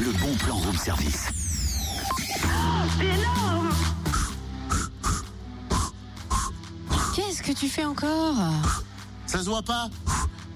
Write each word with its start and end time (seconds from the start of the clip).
le 0.00 0.12
bon 0.12 0.34
plan 0.36 0.56
room 0.56 0.76
service. 0.76 1.26
C'est 2.98 3.04
énorme 3.06 3.70
Qu'est-ce 7.14 7.42
que 7.42 7.52
tu 7.52 7.68
fais 7.68 7.84
encore? 7.84 8.36
Ça 9.26 9.38
se 9.40 9.44
voit 9.44 9.62
pas 9.62 9.90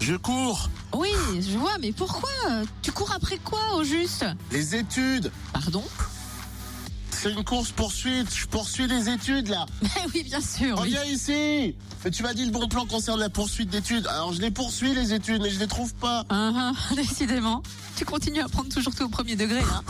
Je 0.00 0.14
cours 0.14 0.68
Oui, 0.94 1.10
je 1.40 1.56
vois, 1.58 1.76
mais 1.80 1.92
pourquoi? 1.92 2.30
Tu 2.82 2.92
cours 2.92 3.12
après 3.12 3.38
quoi 3.38 3.74
au 3.76 3.84
juste? 3.84 4.24
Les 4.50 4.76
études 4.76 5.30
Pardon? 5.52 5.84
C'est 7.10 7.32
une 7.32 7.44
course 7.44 7.70
poursuite 7.70 8.34
Je 8.34 8.46
poursuis 8.46 8.86
les 8.86 9.08
études 9.08 9.48
là 9.48 9.66
Mais 9.82 9.88
oui, 10.14 10.22
bien 10.24 10.40
sûr. 10.40 10.76
oui. 10.80 10.94
Reviens 10.94 11.04
ici 11.04 11.74
Mais 12.04 12.10
tu 12.10 12.22
m'as 12.22 12.34
dit 12.34 12.44
le 12.44 12.50
bon 12.50 12.68
plan 12.68 12.86
concerne 12.86 13.20
la 13.20 13.30
poursuite 13.30 13.70
d'études. 13.70 14.06
Alors 14.08 14.32
je 14.32 14.40
les 14.40 14.50
poursuis 14.50 14.94
les 14.94 15.12
études, 15.14 15.42
mais 15.42 15.50
je 15.50 15.58
les 15.58 15.68
trouve 15.68 15.94
pas. 15.94 16.24
Ah, 16.28 16.52
ah, 16.54 16.72
décidément. 16.96 17.62
Tu 17.96 18.04
continues 18.04 18.40
à 18.40 18.48
prendre 18.48 18.68
toujours 18.72 18.94
tout 18.94 19.04
au 19.04 19.08
premier 19.08 19.36
degré. 19.36 19.60
Hein. 19.60 19.82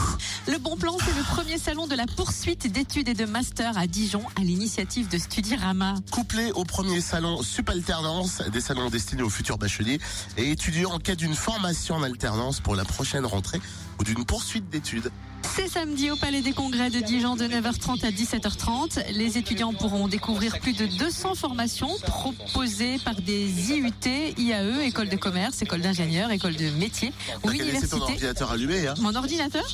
Le 0.47 0.59
Bon 0.59 0.77
Plan, 0.77 0.97
c'est 1.03 1.17
le 1.17 1.23
premier 1.23 1.57
salon 1.57 1.87
de 1.87 1.95
la 1.95 2.05
poursuite 2.07 2.71
d'études 2.71 3.09
et 3.09 3.15
de 3.15 3.25
master 3.25 3.79
à 3.79 3.87
Dijon 3.87 4.23
à 4.37 4.41
l'initiative 4.41 5.09
de 5.09 5.17
Studirama. 5.17 5.95
Couplé 6.11 6.53
au 6.53 6.65
premier 6.65 7.01
salon 7.01 7.43
Supalternance, 7.43 8.43
des 8.53 8.61
salons 8.61 8.91
destinés 8.91 9.23
aux 9.23 9.31
futurs 9.31 9.57
bacheliers 9.57 9.99
et 10.37 10.51
étudiants 10.51 10.93
en 10.93 10.99
quête 10.99 11.19
d'une 11.19 11.35
formation 11.35 11.95
en 11.95 12.03
alternance 12.03 12.61
pour 12.61 12.77
la 12.77 12.85
prochaine 12.85 13.25
rentrée 13.25 13.61
ou 13.99 14.05
d'une 14.05 14.27
poursuite 14.27 14.69
d'études. 14.69 15.11
C'est 15.55 15.69
samedi 15.69 16.11
au 16.11 16.17
Palais 16.17 16.41
des 16.43 16.53
Congrès 16.53 16.91
de 16.91 16.99
Dijon 17.01 17.37
de 17.37 17.45
9h30 17.45 18.05
à 18.05 18.11
17h30. 18.11 19.13
Les 19.13 19.39
étudiants 19.39 19.73
pourront 19.73 20.09
découvrir 20.09 20.59
plus 20.59 20.73
de 20.73 20.87
200 20.87 21.37
formations 21.37 21.97
proposées 22.07 22.99
par 23.05 23.15
des 23.15 23.71
IUT, 23.73 23.93
IAE, 24.37 24.81
école 24.83 25.09
de 25.09 25.17
commerce, 25.17 25.63
école 25.63 25.81
d'ingénieur, 25.83 26.31
école 26.33 26.57
de 26.57 26.71
métier 26.71 27.13
ou 27.45 27.49
qu'à 27.51 27.63
laisser 27.65 27.89
ton 27.89 27.97
université. 27.99 28.13
ordinateur 28.13 28.51
allumé, 28.51 28.89
hein 28.89 28.95
Mon 29.01 29.15
ordinateur 29.15 29.65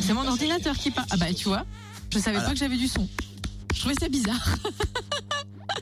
C'est 0.00 0.12
mon 0.12 0.26
ordinateur 0.26 0.76
qui 0.76 0.90
parle. 0.90 1.06
Ah 1.10 1.16
bah 1.16 1.32
tu 1.32 1.44
vois, 1.44 1.64
je 2.12 2.18
savais 2.18 2.32
Voilà. 2.32 2.48
pas 2.48 2.52
que 2.54 2.58
j'avais 2.58 2.76
du 2.76 2.88
son. 2.88 3.08
Je 3.74 3.78
trouvais 3.80 3.94
ça 4.00 4.08
bizarre. 4.08 4.56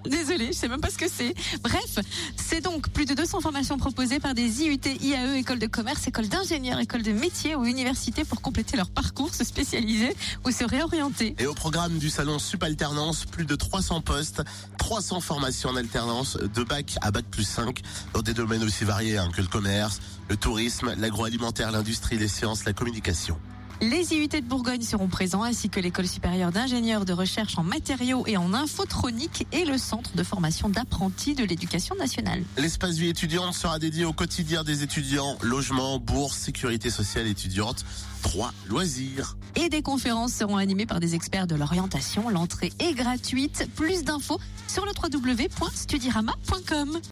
Désolée, 0.08 0.48
je 0.48 0.52
sais 0.52 0.68
même 0.68 0.80
pas 0.80 0.90
ce 0.90 0.98
que 0.98 1.08
c'est. 1.08 1.34
Bref, 1.62 1.98
c'est 2.36 2.60
donc 2.60 2.88
plus 2.90 3.04
de 3.04 3.14
200 3.14 3.40
formations 3.40 3.78
proposées 3.78 4.20
par 4.20 4.34
des 4.34 4.62
IUT, 4.62 4.80
IAE, 5.00 5.36
écoles 5.36 5.58
de 5.58 5.66
commerce, 5.66 6.06
écoles 6.08 6.28
d'ingénieurs, 6.28 6.78
écoles 6.78 7.02
de 7.02 7.12
métiers 7.12 7.54
ou 7.54 7.64
universités 7.64 8.24
pour 8.24 8.40
compléter 8.40 8.76
leur 8.76 8.90
parcours, 8.90 9.34
se 9.34 9.44
spécialiser 9.44 10.14
ou 10.44 10.50
se 10.50 10.64
réorienter. 10.64 11.34
Et 11.38 11.46
au 11.46 11.54
programme 11.54 11.98
du 11.98 12.10
salon 12.10 12.38
Supalternance, 12.38 13.24
plus 13.24 13.44
de 13.44 13.54
300 13.54 14.00
postes, 14.00 14.42
300 14.78 15.20
formations 15.20 15.70
en 15.70 15.76
alternance, 15.76 16.36
de 16.36 16.64
bac 16.64 16.96
à 17.02 17.10
bac 17.10 17.24
plus 17.30 17.44
5, 17.44 17.80
dans 18.14 18.22
des 18.22 18.34
domaines 18.34 18.62
aussi 18.62 18.84
variés 18.84 19.18
hein, 19.18 19.28
que 19.34 19.40
le 19.40 19.48
commerce, 19.48 20.00
le 20.28 20.36
tourisme, 20.36 20.94
l'agroalimentaire, 20.98 21.70
l'industrie, 21.70 22.18
les 22.18 22.28
sciences, 22.28 22.64
la 22.64 22.72
communication. 22.72 23.38
Les 23.80 24.12
IUT 24.12 24.26
de 24.26 24.40
Bourgogne 24.40 24.82
seront 24.82 25.06
présents, 25.06 25.44
ainsi 25.44 25.68
que 25.68 25.78
l'école 25.78 26.08
supérieure 26.08 26.50
d'ingénieurs 26.50 27.04
de 27.04 27.12
recherche 27.12 27.56
en 27.58 27.62
matériaux 27.62 28.24
et 28.26 28.36
en 28.36 28.52
infotronique 28.52 29.46
et 29.52 29.64
le 29.64 29.78
centre 29.78 30.16
de 30.16 30.24
formation 30.24 30.68
d'apprentis 30.68 31.36
de 31.36 31.44
l'éducation 31.44 31.94
nationale. 31.94 32.42
L'espace 32.56 32.96
vie 32.96 33.08
étudiante 33.08 33.54
sera 33.54 33.78
dédié 33.78 34.04
au 34.04 34.12
quotidien 34.12 34.64
des 34.64 34.82
étudiants, 34.82 35.38
logement, 35.42 36.00
bourse, 36.00 36.38
sécurité 36.38 36.90
sociale 36.90 37.28
étudiante, 37.28 37.84
droit, 38.24 38.52
loisirs. 38.68 39.36
Et 39.54 39.68
des 39.68 39.82
conférences 39.82 40.32
seront 40.32 40.56
animées 40.56 40.86
par 40.86 40.98
des 40.98 41.14
experts 41.14 41.46
de 41.46 41.54
l'orientation. 41.54 42.30
L'entrée 42.30 42.72
est 42.80 42.94
gratuite. 42.94 43.68
Plus 43.76 44.02
d'infos 44.02 44.40
sur 44.66 44.86
le 44.86 44.90
www.studirama.com. 44.90 46.98